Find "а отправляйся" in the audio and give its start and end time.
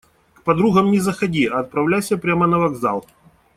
1.45-2.17